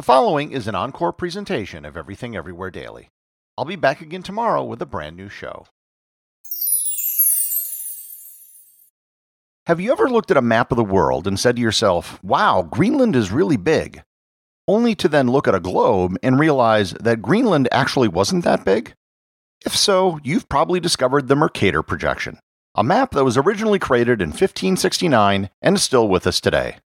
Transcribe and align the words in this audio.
The 0.00 0.04
following 0.04 0.52
is 0.52 0.66
an 0.66 0.74
encore 0.74 1.12
presentation 1.12 1.84
of 1.84 1.94
Everything 1.94 2.34
Everywhere 2.34 2.70
Daily. 2.70 3.10
I'll 3.58 3.66
be 3.66 3.76
back 3.76 4.00
again 4.00 4.22
tomorrow 4.22 4.64
with 4.64 4.80
a 4.80 4.86
brand 4.86 5.14
new 5.14 5.28
show. 5.28 5.66
Have 9.66 9.78
you 9.78 9.92
ever 9.92 10.08
looked 10.08 10.30
at 10.30 10.38
a 10.38 10.40
map 10.40 10.72
of 10.72 10.78
the 10.78 10.84
world 10.84 11.26
and 11.26 11.38
said 11.38 11.56
to 11.56 11.60
yourself, 11.60 12.18
wow, 12.24 12.62
Greenland 12.62 13.14
is 13.14 13.30
really 13.30 13.58
big? 13.58 14.02
Only 14.66 14.94
to 14.94 15.06
then 15.06 15.28
look 15.28 15.46
at 15.46 15.54
a 15.54 15.60
globe 15.60 16.16
and 16.22 16.40
realize 16.40 16.92
that 16.92 17.20
Greenland 17.20 17.68
actually 17.70 18.08
wasn't 18.08 18.44
that 18.44 18.64
big? 18.64 18.94
If 19.66 19.76
so, 19.76 20.18
you've 20.24 20.48
probably 20.48 20.80
discovered 20.80 21.28
the 21.28 21.36
Mercator 21.36 21.82
projection, 21.82 22.38
a 22.74 22.82
map 22.82 23.10
that 23.10 23.24
was 23.24 23.36
originally 23.36 23.78
created 23.78 24.22
in 24.22 24.30
1569 24.30 25.50
and 25.60 25.76
is 25.76 25.82
still 25.82 26.08
with 26.08 26.26
us 26.26 26.40
today. 26.40 26.78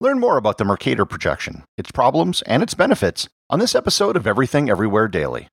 Learn 0.00 0.18
more 0.18 0.36
about 0.36 0.58
the 0.58 0.64
Mercator 0.64 1.04
projection, 1.04 1.64
its 1.76 1.90
problems, 1.90 2.42
and 2.42 2.62
its 2.62 2.74
benefits 2.74 3.28
on 3.50 3.58
this 3.58 3.74
episode 3.74 4.16
of 4.16 4.26
Everything 4.26 4.68
Everywhere 4.70 5.08
Daily. 5.08 5.48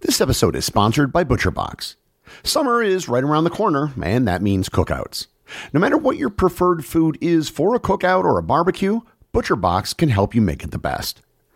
This 0.00 0.20
episode 0.20 0.56
is 0.56 0.66
sponsored 0.66 1.12
by 1.12 1.24
ButcherBox. 1.24 1.96
Summer 2.42 2.82
is 2.82 3.08
right 3.08 3.24
around 3.24 3.44
the 3.44 3.50
corner, 3.50 3.92
and 4.02 4.28
that 4.28 4.42
means 4.42 4.68
cookouts. 4.68 5.26
No 5.72 5.80
matter 5.80 5.96
what 5.96 6.18
your 6.18 6.30
preferred 6.30 6.84
food 6.84 7.16
is 7.20 7.48
for 7.48 7.74
a 7.74 7.80
cookout 7.80 8.24
or 8.24 8.38
a 8.38 8.42
barbecue, 8.42 9.00
ButcherBox 9.34 9.96
can 9.96 10.10
help 10.10 10.34
you 10.34 10.42
make 10.42 10.62
it 10.62 10.70
the 10.70 10.78
best. 10.78 11.22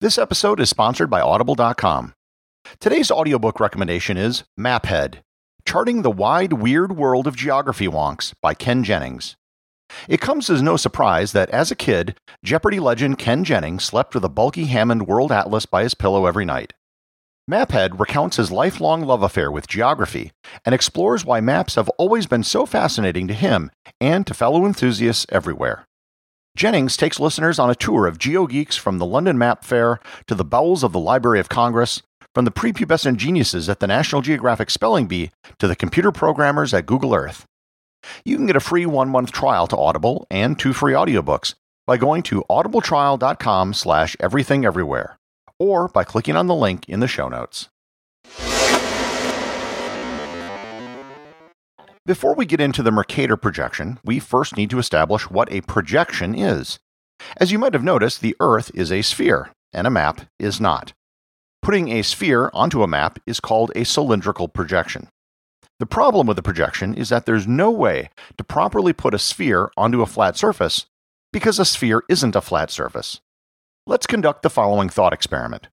This 0.00 0.18
episode 0.18 0.60
is 0.60 0.70
sponsored 0.70 1.10
by 1.10 1.20
Audible.com. 1.20 2.14
Today's 2.80 3.10
audiobook 3.10 3.58
recommendation 3.58 4.16
is 4.16 4.44
Maphead 4.58 5.20
Charting 5.66 6.02
the 6.02 6.10
Wide, 6.10 6.52
Weird 6.52 6.96
World 6.96 7.26
of 7.26 7.36
Geography 7.36 7.88
Wonks 7.88 8.32
by 8.40 8.54
Ken 8.54 8.84
Jennings. 8.84 9.36
It 10.08 10.20
comes 10.20 10.48
as 10.48 10.62
no 10.62 10.76
surprise 10.76 11.32
that 11.32 11.50
as 11.50 11.70
a 11.70 11.76
kid, 11.76 12.16
Jeopardy 12.44 12.80
legend 12.80 13.18
Ken 13.18 13.44
Jennings 13.44 13.84
slept 13.84 14.14
with 14.14 14.24
a 14.24 14.28
bulky 14.28 14.66
Hammond 14.66 15.06
World 15.06 15.32
Atlas 15.32 15.66
by 15.66 15.82
his 15.82 15.94
pillow 15.94 16.26
every 16.26 16.44
night. 16.44 16.72
Maphead 17.50 17.98
recounts 17.98 18.36
his 18.36 18.52
lifelong 18.52 19.02
love 19.02 19.22
affair 19.22 19.50
with 19.50 19.66
geography 19.66 20.30
and 20.64 20.74
explores 20.74 21.24
why 21.24 21.40
maps 21.40 21.74
have 21.74 21.88
always 21.90 22.26
been 22.26 22.44
so 22.44 22.66
fascinating 22.66 23.26
to 23.26 23.34
him 23.34 23.70
and 24.00 24.26
to 24.26 24.34
fellow 24.34 24.64
enthusiasts 24.64 25.26
everywhere. 25.28 25.86
Jennings 26.54 26.98
takes 26.98 27.18
listeners 27.18 27.58
on 27.58 27.70
a 27.70 27.74
tour 27.74 28.06
of 28.06 28.18
GeoGeeks 28.18 28.78
from 28.78 28.98
the 28.98 29.06
London 29.06 29.38
Map 29.38 29.64
Fair 29.64 30.00
to 30.26 30.34
the 30.34 30.44
bowels 30.44 30.82
of 30.82 30.92
the 30.92 30.98
Library 30.98 31.40
of 31.40 31.48
Congress, 31.48 32.02
from 32.34 32.44
the 32.44 32.50
prepubescent 32.50 33.16
geniuses 33.16 33.70
at 33.70 33.80
the 33.80 33.86
National 33.86 34.20
Geographic 34.20 34.68
Spelling 34.68 35.06
Bee 35.06 35.30
to 35.58 35.66
the 35.66 35.76
computer 35.76 36.12
programmers 36.12 36.74
at 36.74 36.84
Google 36.84 37.14
Earth. 37.14 37.46
You 38.24 38.36
can 38.36 38.46
get 38.46 38.56
a 38.56 38.60
free 38.60 38.84
one-month 38.84 39.32
trial 39.32 39.66
to 39.68 39.76
Audible 39.78 40.26
and 40.30 40.58
two 40.58 40.74
free 40.74 40.92
audiobooks 40.92 41.54
by 41.86 41.96
going 41.96 42.22
to 42.24 42.44
audibletrial.com 42.50 43.72
slash 43.72 44.14
everythingeverywhere 44.16 45.14
or 45.58 45.88
by 45.88 46.04
clicking 46.04 46.36
on 46.36 46.48
the 46.48 46.54
link 46.54 46.86
in 46.88 47.00
the 47.00 47.08
show 47.08 47.28
notes. 47.28 47.68
Before 52.04 52.34
we 52.34 52.46
get 52.46 52.60
into 52.60 52.82
the 52.82 52.90
Mercator 52.90 53.36
projection, 53.36 54.00
we 54.04 54.18
first 54.18 54.56
need 54.56 54.70
to 54.70 54.80
establish 54.80 55.30
what 55.30 55.52
a 55.52 55.60
projection 55.60 56.34
is. 56.34 56.80
As 57.36 57.52
you 57.52 57.60
might 57.60 57.74
have 57.74 57.84
noticed, 57.84 58.20
the 58.20 58.34
Earth 58.40 58.72
is 58.74 58.90
a 58.90 59.02
sphere, 59.02 59.52
and 59.72 59.86
a 59.86 59.90
map 59.90 60.22
is 60.36 60.60
not. 60.60 60.94
Putting 61.62 61.90
a 61.92 62.02
sphere 62.02 62.50
onto 62.52 62.82
a 62.82 62.88
map 62.88 63.20
is 63.24 63.38
called 63.38 63.70
a 63.76 63.84
cylindrical 63.84 64.48
projection. 64.48 65.10
The 65.78 65.86
problem 65.86 66.26
with 66.26 66.36
a 66.40 66.42
projection 66.42 66.92
is 66.92 67.08
that 67.10 67.24
there's 67.24 67.46
no 67.46 67.70
way 67.70 68.10
to 68.36 68.42
properly 68.42 68.92
put 68.92 69.14
a 69.14 69.18
sphere 69.18 69.70
onto 69.76 70.02
a 70.02 70.06
flat 70.06 70.36
surface 70.36 70.86
because 71.32 71.60
a 71.60 71.64
sphere 71.64 72.02
isn't 72.08 72.34
a 72.34 72.40
flat 72.40 72.72
surface. 72.72 73.20
Let's 73.86 74.08
conduct 74.08 74.42
the 74.42 74.50
following 74.50 74.88
thought 74.88 75.12
experiment. 75.12 75.68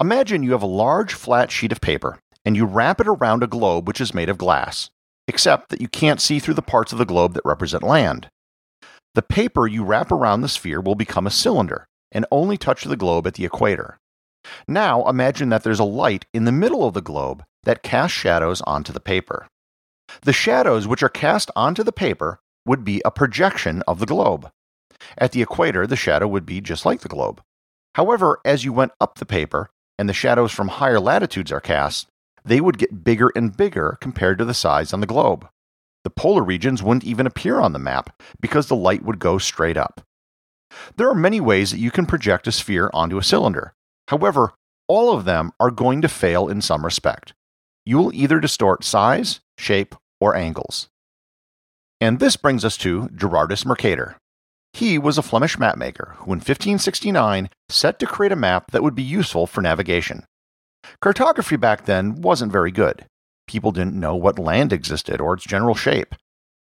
Imagine 0.00 0.44
you 0.44 0.52
have 0.52 0.62
a 0.62 0.66
large 0.66 1.14
flat 1.14 1.50
sheet 1.50 1.72
of 1.72 1.80
paper 1.80 2.20
and 2.44 2.54
you 2.54 2.64
wrap 2.64 3.00
it 3.00 3.08
around 3.08 3.42
a 3.42 3.48
globe 3.48 3.88
which 3.88 4.00
is 4.00 4.14
made 4.14 4.28
of 4.28 4.38
glass 4.38 4.90
except 5.26 5.68
that 5.70 5.80
you 5.80 5.88
can't 5.88 6.20
see 6.20 6.38
through 6.38 6.54
the 6.54 6.62
parts 6.62 6.92
of 6.92 6.98
the 6.98 7.06
globe 7.06 7.34
that 7.34 7.44
represent 7.44 7.82
land. 7.82 8.28
The 9.14 9.22
paper 9.22 9.66
you 9.66 9.84
wrap 9.84 10.10
around 10.10 10.40
the 10.40 10.48
sphere 10.48 10.80
will 10.80 10.94
become 10.94 11.26
a 11.26 11.30
cylinder 11.30 11.86
and 12.12 12.26
only 12.30 12.56
touch 12.56 12.84
the 12.84 12.96
globe 12.96 13.26
at 13.26 13.34
the 13.34 13.44
equator. 13.44 13.98
Now 14.68 15.08
imagine 15.08 15.48
that 15.48 15.62
there's 15.62 15.80
a 15.80 15.84
light 15.84 16.26
in 16.34 16.44
the 16.44 16.52
middle 16.52 16.86
of 16.86 16.94
the 16.94 17.00
globe 17.00 17.44
that 17.64 17.82
casts 17.82 18.16
shadows 18.16 18.60
onto 18.62 18.92
the 18.92 19.00
paper. 19.00 19.46
The 20.22 20.32
shadows 20.32 20.86
which 20.86 21.02
are 21.02 21.08
cast 21.08 21.50
onto 21.56 21.82
the 21.82 21.92
paper 21.92 22.40
would 22.66 22.84
be 22.84 23.00
a 23.04 23.10
projection 23.10 23.82
of 23.86 23.98
the 23.98 24.06
globe. 24.06 24.50
At 25.18 25.32
the 25.32 25.42
equator, 25.42 25.86
the 25.86 25.96
shadow 25.96 26.28
would 26.28 26.46
be 26.46 26.60
just 26.60 26.84
like 26.84 27.00
the 27.00 27.08
globe. 27.08 27.42
However, 27.94 28.40
as 28.44 28.64
you 28.64 28.72
went 28.72 28.92
up 29.00 29.18
the 29.18 29.26
paper 29.26 29.70
and 29.98 30.08
the 30.08 30.14
shadows 30.14 30.52
from 30.52 30.68
higher 30.68 31.00
latitudes 31.00 31.52
are 31.52 31.60
cast, 31.60 32.06
they 32.44 32.60
would 32.60 32.78
get 32.78 33.04
bigger 33.04 33.30
and 33.34 33.56
bigger 33.56 33.98
compared 34.00 34.38
to 34.38 34.44
the 34.44 34.54
size 34.54 34.92
on 34.92 35.00
the 35.00 35.06
globe. 35.06 35.48
The 36.04 36.10
polar 36.10 36.42
regions 36.42 36.82
wouldn't 36.82 37.04
even 37.04 37.26
appear 37.26 37.60
on 37.60 37.72
the 37.72 37.78
map 37.78 38.22
because 38.40 38.68
the 38.68 38.76
light 38.76 39.02
would 39.02 39.18
go 39.18 39.38
straight 39.38 39.76
up. 39.76 40.02
There 40.96 41.08
are 41.08 41.14
many 41.14 41.40
ways 41.40 41.70
that 41.70 41.78
you 41.78 41.90
can 41.90 42.04
project 42.04 42.46
a 42.46 42.52
sphere 42.52 42.90
onto 42.92 43.18
a 43.18 43.22
cylinder. 43.22 43.72
However, 44.08 44.52
all 44.86 45.16
of 45.16 45.24
them 45.24 45.52
are 45.58 45.70
going 45.70 46.02
to 46.02 46.08
fail 46.08 46.48
in 46.48 46.60
some 46.60 46.84
respect. 46.84 47.32
You 47.86 47.96
will 47.98 48.14
either 48.14 48.40
distort 48.40 48.84
size, 48.84 49.40
shape, 49.56 49.94
or 50.20 50.36
angles. 50.36 50.88
And 52.00 52.18
this 52.18 52.36
brings 52.36 52.64
us 52.64 52.76
to 52.78 53.08
Gerardus 53.14 53.64
Mercator. 53.64 54.16
He 54.74 54.98
was 54.98 55.16
a 55.16 55.22
Flemish 55.22 55.56
mapmaker 55.56 56.16
who 56.16 56.32
in 56.32 56.40
1569 56.40 57.48
set 57.68 57.98
to 58.00 58.06
create 58.06 58.32
a 58.32 58.36
map 58.36 58.72
that 58.72 58.82
would 58.82 58.94
be 58.94 59.02
useful 59.02 59.46
for 59.46 59.62
navigation. 59.62 60.24
Cartography 61.00 61.56
back 61.56 61.84
then 61.84 62.20
wasn't 62.20 62.52
very 62.52 62.70
good. 62.70 63.06
People 63.46 63.72
didn't 63.72 63.98
know 63.98 64.14
what 64.14 64.38
land 64.38 64.72
existed 64.72 65.20
or 65.20 65.34
its 65.34 65.44
general 65.44 65.74
shape. 65.74 66.14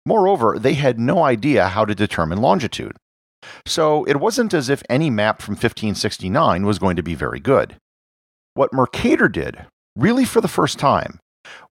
Moreover, 0.06 0.60
they 0.60 0.74
had 0.74 1.00
no 1.00 1.24
idea 1.24 1.70
how 1.70 1.86
to 1.86 1.96
determine 1.96 2.40
longitude. 2.40 2.98
So 3.66 4.04
it 4.06 4.20
wasn't 4.20 4.54
as 4.54 4.70
if 4.70 4.84
any 4.90 5.10
map 5.10 5.42
from 5.42 5.54
1569 5.54 6.66
was 6.66 6.80
going 6.80 6.96
to 6.96 7.04
be 7.04 7.16
very 7.16 7.40
good. 7.40 7.78
What 8.54 8.74
Mercator 8.74 9.28
did, 9.30 9.66
really 9.96 10.26
for 10.26 10.42
the 10.42 10.48
first 10.48 10.78
time, 10.78 11.20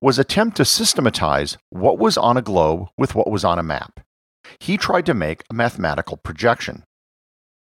was 0.00 0.19
attempt 0.19 0.56
to 0.58 0.64
systematize 0.64 1.56
what 1.70 1.98
was 1.98 2.16
on 2.19 2.37
a 2.37 2.43
globe 2.43 2.88
with 2.98 3.14
what 3.14 3.31
was 3.31 3.44
on 3.44 3.58
a 3.58 3.62
map. 3.62 4.00
he 4.60 4.76
tried 4.76 5.06
to 5.06 5.14
make 5.14 5.43
a 5.50 5.55
mathematical 5.55 6.16
projection. 6.16 6.84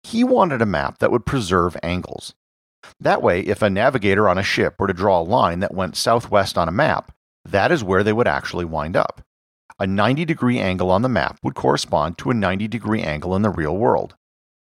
He 0.04 0.24
wanted 0.24 0.62
a 0.62 0.66
map 0.66 1.00
that 1.00 1.12
would 1.12 1.26
preserve 1.26 1.78
angles. 1.84 2.34
That 3.00 3.22
way, 3.22 3.42
if 3.42 3.62
a 3.62 3.70
navigator 3.70 4.28
on 4.28 4.38
a 4.38 4.44
ship 4.44 4.76
were 4.80 4.88
to 4.88 4.94
draw 4.94 5.20
a 5.20 5.24
line 5.24 5.60
that 5.60 5.74
went 5.74 5.96
southwest 5.96 6.58
on 6.58 6.68
a 6.68 6.72
map, 6.72 7.12
that 7.46 7.72
is 7.72 7.84
where 7.84 8.04
they 8.04 8.14
would 8.14 8.28
actually 8.28 8.66
wind 8.66 8.96
up. 8.96 9.22
A 9.80 9.88
90 9.88 10.26
degree 10.26 10.60
angle 10.60 10.92
on 10.92 11.02
the 11.02 11.10
map 11.10 11.40
would 11.44 11.56
correspond 11.56 12.18
to 12.20 12.30
a 12.30 12.36
90 12.36 12.68
degree 12.68 13.02
angle 13.02 13.36
in 13.36 13.42
the 13.42 13.50
real 13.50 13.76
world. 13.76 14.16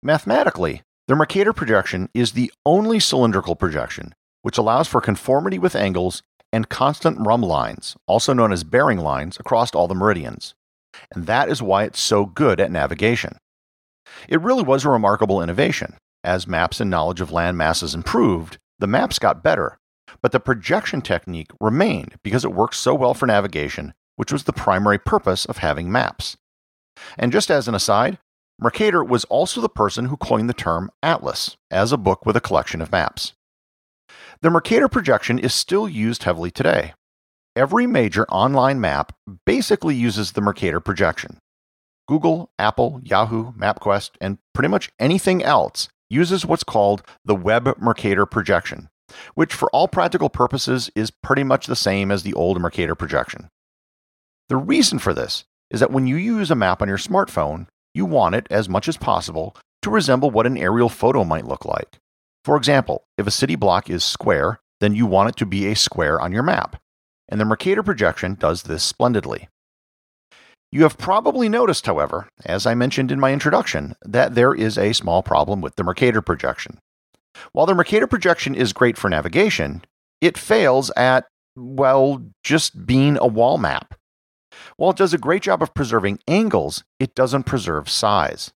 Mathematically, 0.04 0.81
the 1.08 1.16
Mercator 1.16 1.54
projection 1.54 2.10
is 2.14 2.34
the 2.34 2.52
only 2.66 3.00
cylindrical 3.00 3.56
projection 3.56 4.14
which 4.48 4.58
allows 4.58 4.88
for 4.88 5.02
conformity 5.02 5.60
with 5.60 5.75
angles 5.75 6.24
and 6.54 6.70
constant 6.70 7.18
rhumb 7.20 7.44
lines, 7.44 7.98
also 8.08 8.31
known 8.31 8.54
as 8.54 8.63
bearing 8.63 8.98
lines, 8.98 9.38
across 9.42 9.75
all 9.75 9.90
the 9.90 9.94
meridians. 9.94 10.56
And 11.13 11.28
that 11.28 11.50
is 11.50 11.62
why 11.62 11.84
it's 11.84 12.00
so 12.00 12.25
good 12.25 12.62
at 12.62 12.72
navigation. 12.72 13.38
It 14.30 14.40
really 14.40 14.63
was 14.63 14.86
a 14.86 14.90
remarkable 14.90 15.42
innovation. 15.42 15.96
As 16.27 16.45
maps 16.45 16.81
and 16.81 16.89
knowledge 16.89 17.21
of 17.21 17.31
land 17.31 17.57
masses 17.57 17.95
improved, 17.95 18.57
the 18.79 18.85
maps 18.85 19.18
got 19.18 19.41
better, 19.41 19.79
but 20.21 20.33
the 20.33 20.41
projection 20.41 21.01
technique 21.01 21.51
remained 21.62 22.15
because 22.21 22.44
it 22.44 22.51
works 22.51 22.77
so 22.77 22.94
well 22.94 23.13
for 23.13 23.25
navigation, 23.25 23.94
which 24.18 24.33
was 24.33 24.44
the 24.44 24.51
primary 24.51 25.00
purpose 25.00 25.45
of 25.45 25.59
having 25.59 25.89
maps. 25.89 26.35
And 27.18 27.31
just 27.31 27.50
as 27.50 27.69
an 27.69 27.75
aside, 27.75 28.19
Mercator 28.59 29.06
was 29.06 29.24
also 29.24 29.62
the 29.62 29.69
person 29.69 30.07
who 30.07 30.18
coined 30.18 30.50
the 30.50 30.53
term 30.53 30.91
atlas 31.01 31.56
as 31.71 31.94
a 31.94 31.97
book 31.97 32.25
with 32.25 32.35
a 32.35 32.41
collection 32.41 32.81
of 32.81 32.91
maps. 32.91 33.31
The 34.41 34.50
Mercator 34.50 34.89
projection 34.89 35.39
is 35.39 35.53
still 35.53 35.88
used 35.88 36.24
heavily 36.24 36.51
today. 36.51 36.94
Every 37.56 37.88
major 37.88 38.27
online 38.27 38.81
map 38.81 39.15
basically 39.45 39.95
uses 39.95 40.33
the 40.33 40.41
Mercator 40.41 40.81
projection. 40.81 41.38
Google, 42.06 42.51
Apple, 42.59 43.00
Yahoo, 43.01 43.53
MapQuest, 43.53 44.12
and 44.19 44.39
pretty 44.53 44.68
much 44.68 44.91
anything 45.00 45.41
else 45.41 45.88
uses 46.09 46.45
what's 46.45 46.63
called 46.63 47.04
the 47.25 47.36
Web 47.36 47.75
Mercator 47.80 48.25
projection, 48.25 48.89
which 49.36 49.54
for 49.54 49.69
all 49.71 49.88
practical 49.88 50.30
purposes 50.30 50.89
is 50.95 51.12
pretty 51.12 51.44
much 51.44 51.68
the 51.68 51.75
same 51.75 52.12
as 52.12 52.24
the 52.24 52.33
old 52.33 52.59
Mercator 52.62 52.95
projection. 52.95 53.50
The 54.50 54.57
reason 54.57 55.00
for 55.00 55.13
this 55.13 55.45
is 55.69 55.80
that 55.80 55.92
when 55.92 56.07
you 56.07 56.15
use 56.15 56.50
a 56.50 56.56
map 56.56 56.81
on 56.81 56.88
your 56.88 56.98
smartphone, 56.98 57.68
you 57.94 58.06
want 58.06 58.36
it, 58.36 58.48
as 58.50 58.69
much 58.69 58.88
as 58.88 58.95
possible, 58.95 59.56
to 59.81 59.89
resemble 59.89 60.31
what 60.31 60.45
an 60.45 60.57
aerial 60.57 60.89
photo 60.89 61.24
might 61.24 61.48
look 61.48 61.65
like. 61.65 62.00
For 62.45 62.56
example, 62.56 63.03
if 63.18 63.27
a 63.27 63.31
city 63.31 63.56
block 63.56 63.89
is 63.89 64.03
square, 64.03 64.60
then 64.80 64.95
you 64.95 65.06
want 65.06 65.30
it 65.30 65.36
to 65.38 65.45
be 65.45 65.68
a 65.68 65.75
square 65.75 66.21
on 66.21 66.31
your 66.31 66.44
map. 66.44 66.81
And 67.27 67.42
the 67.42 67.45
Mercator 67.45 67.83
projection 67.83 68.36
does 68.36 68.63
this 68.63 68.83
splendidly. 68.83 69.50
You 70.72 70.84
have 70.84 70.98
probably 70.98 71.48
noticed, 71.48 71.86
however, 71.86 72.28
as 72.46 72.66
I 72.66 72.75
mentioned 72.75 73.12
in 73.12 73.19
my 73.19 73.31
introduction, 73.31 73.96
that 74.02 74.36
there 74.36 74.54
is 74.54 74.78
a 74.78 74.94
small 74.94 75.24
problem 75.24 75.62
with 75.62 75.75
the 75.75 75.84
Mercator 75.84 76.22
projection. 76.22 76.80
While 77.54 77.66
the 77.66 77.75
Mercator 77.75 78.08
projection 78.08 78.54
is 78.54 78.74
great 78.74 78.98
for 78.98 79.10
navigation, 79.10 79.84
it 80.19 80.38
fails 80.38 80.92
at, 80.98 81.25
well, 81.56 82.22
just 82.44 82.86
being 82.86 83.18
a 83.18 83.28
wall 83.28 83.58
map. 83.58 83.96
While 84.75 84.90
it 84.90 84.98
does 84.98 85.14
a 85.14 85.18
great 85.18 85.44
job 85.44 85.62
of 85.62 85.74
preserving 85.74 86.19
angles, 86.28 86.84
it 87.00 87.16
doesn't 87.16 87.44
preserve 87.44 87.90
size. 87.90 88.52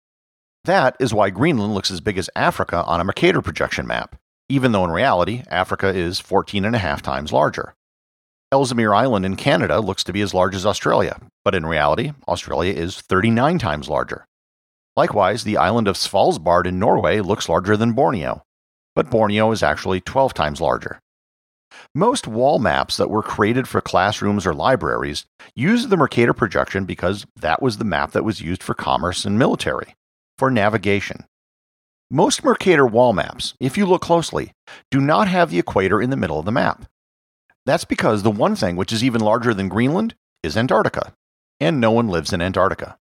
That 0.64 0.96
is 0.98 1.14
why 1.14 1.30
Greenland 1.30 1.74
looks 1.74 1.90
as 1.90 2.00
big 2.00 2.18
as 2.18 2.30
Africa 2.34 2.82
on 2.84 3.00
a 3.00 3.04
Mercator 3.04 3.40
projection 3.40 3.86
map, 3.86 4.16
even 4.48 4.72
though 4.72 4.84
in 4.84 4.90
reality, 4.90 5.44
Africa 5.48 5.88
is 5.88 6.18
14 6.18 6.64
and 6.64 6.74
a 6.74 6.78
half 6.80 7.02
times 7.02 7.32
larger. 7.32 7.74
Ellesmere 8.52 8.92
Island 8.92 9.24
in 9.24 9.36
Canada 9.36 9.78
looks 9.78 10.02
to 10.02 10.12
be 10.12 10.22
as 10.22 10.34
large 10.34 10.56
as 10.56 10.66
Australia, 10.66 11.20
but 11.44 11.54
in 11.54 11.64
reality, 11.64 12.12
Australia 12.26 12.72
is 12.72 13.00
39 13.00 13.60
times 13.60 13.88
larger. 13.88 14.26
Likewise, 14.96 15.44
the 15.44 15.56
island 15.56 15.86
of 15.86 15.94
Svalbard 15.94 16.66
in 16.66 16.80
Norway 16.80 17.20
looks 17.20 17.48
larger 17.48 17.76
than 17.76 17.92
Borneo, 17.92 18.42
but 18.96 19.08
Borneo 19.08 19.52
is 19.52 19.62
actually 19.62 20.00
12 20.00 20.34
times 20.34 20.60
larger. 20.60 20.98
Most 21.94 22.26
wall 22.26 22.58
maps 22.58 22.96
that 22.96 23.08
were 23.08 23.22
created 23.22 23.68
for 23.68 23.80
classrooms 23.80 24.44
or 24.44 24.52
libraries 24.52 25.26
used 25.54 25.88
the 25.88 25.96
Mercator 25.96 26.34
projection 26.34 26.84
because 26.84 27.24
that 27.36 27.62
was 27.62 27.76
the 27.76 27.84
map 27.84 28.10
that 28.10 28.24
was 28.24 28.40
used 28.40 28.64
for 28.64 28.74
commerce 28.74 29.24
and 29.24 29.38
military, 29.38 29.94
for 30.38 30.50
navigation. 30.50 31.24
Most 32.10 32.42
Mercator 32.42 32.84
wall 32.84 33.12
maps, 33.12 33.54
if 33.60 33.78
you 33.78 33.86
look 33.86 34.02
closely, 34.02 34.50
do 34.90 35.00
not 35.00 35.28
have 35.28 35.52
the 35.52 35.60
equator 35.60 36.02
in 36.02 36.10
the 36.10 36.16
middle 36.16 36.40
of 36.40 36.46
the 36.46 36.50
map. 36.50 36.89
That's 37.70 37.84
because 37.84 38.24
the 38.24 38.32
one 38.32 38.56
thing 38.56 38.74
which 38.74 38.92
is 38.92 39.04
even 39.04 39.20
larger 39.20 39.54
than 39.54 39.68
Greenland 39.68 40.16
is 40.42 40.56
Antarctica, 40.56 41.14
and 41.60 41.78
no 41.78 41.92
one 41.92 42.08
lives 42.08 42.32
in 42.32 42.42
Antarctica. 42.42 42.98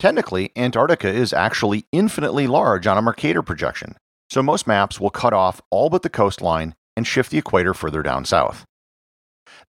Technically, 0.00 0.50
Antarctica 0.56 1.08
is 1.08 1.32
actually 1.32 1.86
infinitely 1.92 2.48
large 2.48 2.88
on 2.88 2.98
a 2.98 3.00
Mercator 3.00 3.44
projection, 3.44 3.94
so 4.28 4.42
most 4.42 4.66
maps 4.66 4.98
will 4.98 5.10
cut 5.10 5.32
off 5.32 5.62
all 5.70 5.88
but 5.88 6.02
the 6.02 6.10
coastline 6.10 6.74
and 6.96 7.06
shift 7.06 7.30
the 7.30 7.38
equator 7.38 7.72
further 7.72 8.02
down 8.02 8.24
south. 8.24 8.64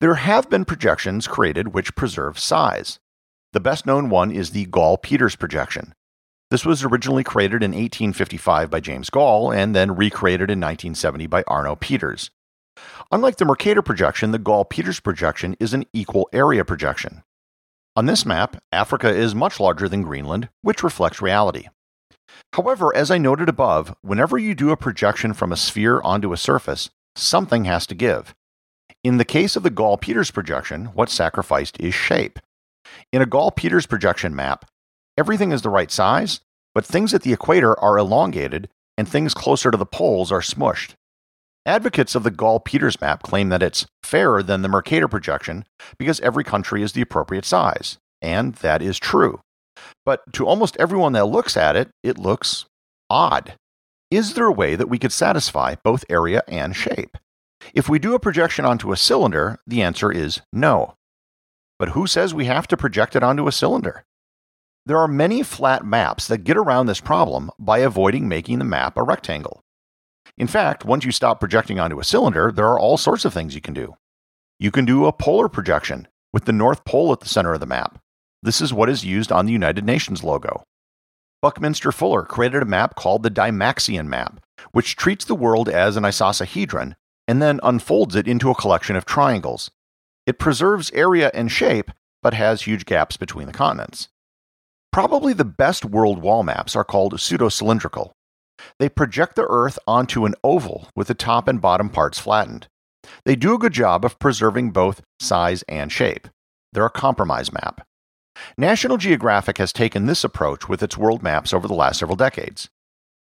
There 0.01 0.15
have 0.15 0.49
been 0.49 0.65
projections 0.65 1.27
created 1.27 1.75
which 1.75 1.95
preserve 1.95 2.39
size. 2.39 2.99
The 3.53 3.61
best 3.61 3.85
known 3.85 4.09
one 4.09 4.33
is 4.33 4.53
the 4.53 4.65
Gall 4.65 4.97
Peters 4.97 5.37
projection. 5.37 5.93
This 6.51 6.65
was 6.65 6.85
originally 6.85 7.23
created 7.23 7.63
in 7.63 7.73
1855 7.73 8.71
by 8.71 8.81
James 8.81 9.11
Gall 9.11 9.53
and 9.53 9.77
then 9.77 9.95
recreated 9.95 10.49
in 10.51 10.59
1970 10.59 11.27
by 11.27 11.45
Arno 11.47 11.77
Peters. 11.77 12.31
Unlike 13.13 13.37
the 13.37 13.45
Mercator 13.45 13.83
projection, 13.83 14.33
the 14.33 14.39
Gall 14.39 14.65
Peters 14.65 14.99
projection 14.99 15.55
is 15.61 15.73
an 15.73 15.85
equal 15.93 16.29
area 16.33 16.65
projection. 16.65 17.23
On 17.95 18.07
this 18.07 18.27
map, 18.27 18.61
Africa 18.73 19.09
is 19.09 19.33
much 19.33 19.61
larger 19.61 19.89
than 19.89 20.03
Greenland, 20.03 20.49
which 20.63 20.83
reflects 20.83 21.23
reality. 21.23 21.69
However, 22.55 22.95
as 22.97 23.11
I 23.13 23.19
noted 23.19 23.49
above, 23.49 23.95
whenever 24.03 24.39
you 24.39 24.57
do 24.57 24.71
a 24.71 24.77
projection 24.77 25.35
from 25.35 25.53
a 25.53 25.57
sphere 25.57 26.01
onto 26.03 26.33
a 26.33 26.37
surface, 26.37 26.91
something 27.15 27.65
has 27.65 27.87
to 27.87 27.95
give. 27.95 28.35
In 29.05 29.19
the 29.19 29.25
case 29.25 29.55
of 29.55 29.63
the 29.63 29.71
Gall 29.71 29.97
Peters 29.97 30.33
projection, 30.33 30.87
what's 30.87 31.15
sacrificed 31.15 31.81
is 31.81 31.95
shape. 31.95 32.41
In 33.13 33.23
a 33.23 33.27
Gall 33.27 33.53
Peters 33.53 33.87
projection 33.87 34.35
map, 34.35 34.69
everything 35.17 35.53
is 35.53 35.63
the 35.63 35.71
right 35.71 35.93
size, 35.93 36.41
but 36.75 36.85
things 36.85 37.15
at 37.15 37.23
the 37.23 37.33
equator 37.33 37.79
are 37.79 37.99
elongated 37.99 38.69
and 38.99 39.09
things 39.09 39.33
closer 39.33 39.71
to 39.71 39.79
the 39.79 39.87
poles 39.87 40.33
are 40.33 40.41
smushed. 40.41 40.95
Advocates 41.67 42.15
of 42.15 42.23
the 42.23 42.31
Gall 42.31 42.61
Peters 42.61 43.01
map 43.01 43.25
claim 43.25 43.49
that 43.49 43.63
it's 43.63 43.87
fairer 44.05 44.41
than 44.41 44.63
the 44.63 44.69
Mercator 44.69 45.09
projection 45.09 45.65
because 45.99 46.21
every 46.21 46.45
country 46.45 46.81
is 46.81 46.93
the 46.93 47.03
appropriate 47.03 47.45
size, 47.45 47.99
and 48.23 48.55
that 48.57 48.81
is 48.81 49.01
true. 49.01 49.41
But 50.05 50.33
to 50.35 50.47
almost 50.47 50.77
everyone 50.79 51.13
that 51.15 51.27
looks 51.27 51.57
at 51.57 51.75
it, 51.75 51.91
it 52.05 52.19
looks 52.19 52.67
odd. 53.11 53.55
Is 54.13 54.35
there 54.35 54.47
a 54.47 54.53
way 54.53 54.77
that 54.77 54.89
we 54.89 55.01
could 55.01 55.11
satisfy 55.11 55.75
both 55.83 56.05
area 56.09 56.45
and 56.47 56.77
shape? 56.77 57.19
If 57.75 57.89
we 57.89 57.99
do 57.99 58.15
a 58.15 58.21
projection 58.21 58.65
onto 58.65 58.93
a 58.93 58.97
cylinder, 58.97 59.59
the 59.67 59.83
answer 59.83 60.13
is 60.13 60.43
no. 60.53 60.95
But 61.81 61.91
who 61.91 62.07
says 62.07 62.33
we 62.33 62.45
have 62.45 62.69
to 62.69 62.77
project 62.77 63.17
it 63.17 63.25
onto 63.25 63.49
a 63.49 63.53
cylinder? 63.53 64.05
There 64.87 64.99
are 64.99 65.09
many 65.09 65.43
flat 65.43 65.85
maps 65.85 66.29
that 66.29 66.45
get 66.45 66.57
around 66.57 66.87
this 66.87 67.01
problem 67.01 67.51
by 67.59 67.79
avoiding 67.79 68.29
making 68.29 68.61
the 68.61 68.65
map 68.65 68.97
a 68.97 69.03
rectangle. 69.03 69.65
In 70.39 70.47
fact, 70.47 70.85
once 70.85 71.05
you 71.05 71.13
stop 71.13 71.41
projecting 71.41 71.81
onto 71.81 71.99
a 71.99 72.05
cylinder, 72.05 72.53
there 72.53 72.67
are 72.67 72.79
all 72.79 72.99
sorts 72.99 73.25
of 73.25 73.33
things 73.33 73.55
you 73.55 73.61
can 73.61 73.75
do. 73.75 73.97
You 74.59 74.71
can 74.71 74.85
do 74.85 75.07
a 75.07 75.13
polar 75.13 75.49
projection 75.49 76.09
with 76.33 76.45
the 76.45 76.53
North 76.53 76.85
Pole 76.85 77.13
at 77.13 77.21
the 77.21 77.29
center 77.29 77.55
of 77.55 77.61
the 77.61 77.67
map. 77.67 77.99
This 78.43 78.61
is 78.61 78.73
what 78.73 78.91
is 78.91 79.05
used 79.05 79.33
on 79.33 79.47
the 79.47 79.53
United 79.53 79.85
Nations 79.85 80.23
logo. 80.23 80.63
Buckminster 81.43 81.93
Fuller 81.93 82.23
created 82.23 82.63
a 82.63 82.67
map 82.67 82.95
called 82.97 83.23
the 83.23 83.31
Dymaxion 83.31 84.07
map, 84.07 84.41
which 84.73 84.97
treats 84.97 85.25
the 85.25 85.35
world 85.35 85.69
as 85.69 85.97
an 85.97 86.03
icosahedron 86.05 86.95
and 87.29 87.43
then 87.43 87.61
unfolds 87.63 88.15
it 88.15 88.29
into 88.29 88.51
a 88.51 88.55
collection 88.55 88.97
of 88.97 89.05
triangles. 89.05 89.71
It 90.27 90.39
preserves 90.39 90.91
area 90.93 91.31
and 91.35 91.51
shape, 91.51 91.91
but 92.23 92.35
has 92.35 92.63
huge 92.63 92.85
gaps 92.85 93.17
between 93.17 93.47
the 93.47 93.53
continents. 93.53 94.09
Probably 94.93 95.33
the 95.33 95.45
best 95.45 95.85
world 95.85 96.21
wall 96.21 96.43
maps 96.43 96.75
are 96.75 96.85
called 96.85 97.21
pseudo 97.21 97.49
cylindrical. 97.49 98.16
They 98.79 98.89
project 98.89 99.37
the 99.37 99.47
Earth 99.49 99.79
onto 99.87 100.25
an 100.25 100.35
oval 100.45 100.89
with 100.95 101.09
the 101.09 101.15
top 101.15 101.49
and 101.49 101.61
bottom 101.61 101.89
parts 101.89 102.19
flattened. 102.19 102.69
They 103.25 103.37
do 103.37 103.55
a 103.55 103.59
good 103.59 103.73
job 103.73 104.05
of 104.05 104.19
preserving 104.19 104.71
both 104.71 105.03
size 105.21 105.63
and 105.69 105.91
shape. 105.93 106.29
They're 106.73 106.87
a 106.87 106.91
compromise 106.91 107.53
map. 107.53 107.87
National 108.59 108.99
Geographic 108.99 109.59
has 109.59 109.73
taken 109.73 110.07
this 110.07 110.25
approach 110.25 110.69
with 110.69 110.83
its 110.83 110.97
world 110.97 111.23
maps 111.23 111.55
over 111.55 111.67
the 111.67 111.75
last 111.75 112.01
several 112.01 112.17
decades. 112.17 112.69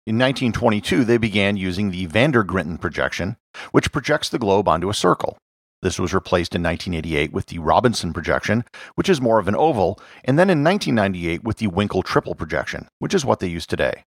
In 0.05 0.17
1922, 0.17 1.03
they 1.03 1.17
began 1.17 1.57
using 1.57 1.89
the 1.89 2.05
Van 2.05 2.31
der 2.31 2.43
Grinten 2.43 2.79
projection, 2.79 3.37
which 3.71 3.91
projects 3.91 4.29
the 4.29 4.37
globe 4.37 4.67
onto 4.67 4.89
a 4.89 4.93
circle. 4.93 5.37
This 5.81 5.99
was 5.99 6.13
replaced 6.13 6.55
in 6.55 6.63
1988 6.63 7.31
with 7.31 7.47
the 7.47 7.59
Robinson 7.59 8.13
projection, 8.13 8.65
which 8.95 9.09
is 9.09 9.21
more 9.21 9.39
of 9.39 9.47
an 9.47 9.55
oval, 9.55 9.99
and 10.23 10.37
then 10.37 10.49
in 10.49 10.63
1998 10.63 11.43
with 11.43 11.57
the 11.57 11.67
Winkel 11.67 12.03
tripel 12.03 12.37
projection, 12.37 12.87
which 12.99 13.13
is 13.13 13.25
what 13.25 13.39
they 13.39 13.47
use 13.47 13.65
today. 13.65 14.03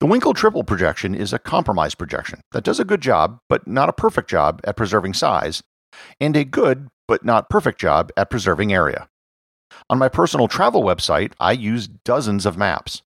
The 0.00 0.06
Winkel 0.06 0.34
tripel 0.34 0.66
projection 0.66 1.14
is 1.14 1.32
a 1.32 1.38
compromise 1.38 1.94
projection 1.94 2.40
that 2.52 2.64
does 2.64 2.80
a 2.80 2.84
good 2.84 3.00
job, 3.00 3.38
but 3.48 3.66
not 3.66 3.88
a 3.88 3.92
perfect 3.92 4.30
job, 4.30 4.60
at 4.64 4.76
preserving 4.76 5.14
size, 5.14 5.62
and 6.20 6.36
a 6.36 6.44
good 6.44 6.88
but 7.06 7.24
not 7.24 7.50
perfect 7.50 7.80
job 7.80 8.10
at 8.16 8.30
preserving 8.30 8.72
area. 8.72 9.08
On 9.88 9.98
my 9.98 10.08
personal 10.08 10.48
travel 10.48 10.82
website, 10.82 11.32
I 11.40 11.52
use 11.52 11.88
dozens 11.88 12.46
of 12.46 12.56
maps. 12.56 13.02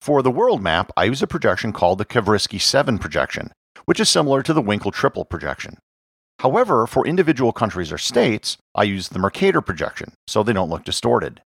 For 0.00 0.22
the 0.22 0.30
world 0.30 0.62
map, 0.62 0.90
I 0.96 1.04
use 1.04 1.22
a 1.22 1.26
projection 1.26 1.72
called 1.72 1.98
the 1.98 2.04
Kavrayskiy 2.04 2.60
7 2.60 2.98
projection, 2.98 3.52
which 3.84 4.00
is 4.00 4.08
similar 4.08 4.42
to 4.42 4.52
the 4.52 4.62
Winkel 4.62 4.92
tripel 4.92 5.28
projection. 5.28 5.78
However, 6.40 6.86
for 6.86 7.06
individual 7.06 7.52
countries 7.52 7.92
or 7.92 7.98
states, 7.98 8.58
I 8.74 8.82
use 8.82 9.08
the 9.08 9.18
Mercator 9.18 9.62
projection 9.62 10.12
so 10.26 10.42
they 10.42 10.52
don't 10.52 10.68
look 10.68 10.84
distorted. 10.84 11.40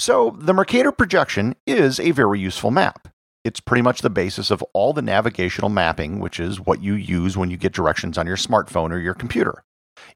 So, 0.00 0.34
the 0.38 0.54
Mercator 0.54 0.92
projection 0.92 1.56
is 1.66 2.00
a 2.00 2.12
very 2.12 2.40
useful 2.40 2.70
map. 2.70 3.08
It's 3.44 3.60
pretty 3.60 3.82
much 3.82 4.00
the 4.00 4.08
basis 4.08 4.50
of 4.50 4.64
all 4.72 4.94
the 4.94 5.02
navigational 5.02 5.68
mapping, 5.68 6.20
which 6.20 6.40
is 6.40 6.58
what 6.58 6.82
you 6.82 6.94
use 6.94 7.36
when 7.36 7.50
you 7.50 7.58
get 7.58 7.74
directions 7.74 8.16
on 8.16 8.26
your 8.26 8.38
smartphone 8.38 8.92
or 8.92 8.98
your 8.98 9.12
computer. 9.12 9.62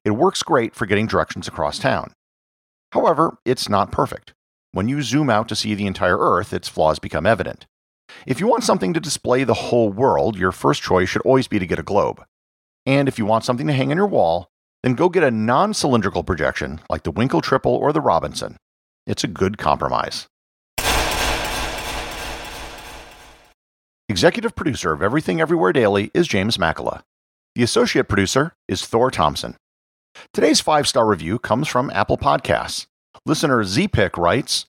It 0.02 0.12
works 0.12 0.42
great 0.42 0.74
for 0.74 0.86
getting 0.86 1.06
directions 1.06 1.46
across 1.46 1.78
town. 1.78 2.14
However, 2.92 3.36
it's 3.44 3.68
not 3.68 3.92
perfect. 3.92 4.32
When 4.72 4.88
you 4.88 5.02
zoom 5.02 5.28
out 5.28 5.48
to 5.48 5.54
see 5.54 5.74
the 5.74 5.86
entire 5.86 6.16
Earth, 6.16 6.54
its 6.54 6.66
flaws 6.66 6.98
become 6.98 7.26
evident. 7.26 7.66
If 8.26 8.40
you 8.40 8.46
want 8.46 8.64
something 8.64 8.94
to 8.94 9.00
display 9.00 9.44
the 9.44 9.52
whole 9.52 9.92
world, 9.92 10.38
your 10.38 10.52
first 10.52 10.80
choice 10.80 11.10
should 11.10 11.22
always 11.26 11.46
be 11.46 11.58
to 11.58 11.66
get 11.66 11.78
a 11.78 11.82
globe. 11.82 12.24
And 12.86 13.06
if 13.06 13.18
you 13.18 13.26
want 13.26 13.44
something 13.44 13.66
to 13.66 13.74
hang 13.74 13.90
on 13.90 13.98
your 13.98 14.06
wall, 14.06 14.48
then 14.82 14.94
go 14.94 15.10
get 15.10 15.24
a 15.24 15.30
non 15.30 15.74
cylindrical 15.74 16.24
projection 16.24 16.80
like 16.88 17.02
the 17.02 17.12
Winkel 17.12 17.42
Tripel 17.42 17.66
or 17.78 17.92
the 17.92 18.00
Robinson. 18.00 18.56
It's 19.06 19.24
a 19.24 19.28
good 19.28 19.58
compromise. 19.58 20.28
Executive 24.08 24.54
producer 24.54 24.92
of 24.92 25.02
Everything 25.02 25.40
Everywhere 25.40 25.72
Daily 25.72 26.10
is 26.14 26.26
James 26.26 26.56
Makala. 26.56 27.02
The 27.54 27.62
associate 27.62 28.08
producer 28.08 28.54
is 28.68 28.84
Thor 28.84 29.10
Thompson. 29.10 29.56
Today's 30.32 30.60
five 30.60 30.86
star 30.86 31.06
review 31.06 31.38
comes 31.38 31.68
from 31.68 31.90
Apple 31.90 32.16
Podcasts. 32.16 32.86
Listener 33.26 33.62
Zpick 33.64 34.16
writes 34.16 34.66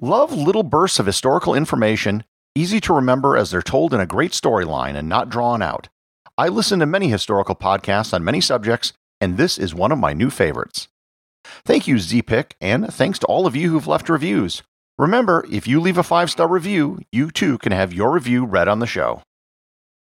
Love 0.00 0.32
little 0.32 0.62
bursts 0.62 0.98
of 0.98 1.06
historical 1.06 1.54
information, 1.54 2.24
easy 2.54 2.80
to 2.80 2.94
remember 2.94 3.36
as 3.36 3.50
they're 3.50 3.62
told 3.62 3.92
in 3.92 4.00
a 4.00 4.06
great 4.06 4.32
storyline 4.32 4.94
and 4.94 5.08
not 5.08 5.30
drawn 5.30 5.62
out. 5.62 5.88
I 6.38 6.48
listen 6.48 6.80
to 6.80 6.86
many 6.86 7.08
historical 7.08 7.54
podcasts 7.54 8.12
on 8.12 8.24
many 8.24 8.40
subjects, 8.40 8.92
and 9.20 9.36
this 9.36 9.58
is 9.58 9.74
one 9.74 9.92
of 9.92 9.98
my 9.98 10.12
new 10.12 10.30
favorites. 10.30 10.88
Thank 11.64 11.86
you, 11.86 11.96
Zpick, 11.96 12.52
and 12.60 12.92
thanks 12.92 13.18
to 13.20 13.26
all 13.26 13.46
of 13.46 13.56
you 13.56 13.70
who've 13.70 13.86
left 13.86 14.08
reviews. 14.08 14.62
Remember, 14.98 15.44
if 15.50 15.66
you 15.66 15.80
leave 15.80 15.98
a 15.98 16.02
five 16.02 16.30
star 16.30 16.48
review, 16.48 17.00
you 17.12 17.30
too 17.30 17.58
can 17.58 17.72
have 17.72 17.92
your 17.92 18.12
review 18.12 18.44
read 18.44 18.68
on 18.68 18.78
the 18.78 18.86
show. 18.86 19.22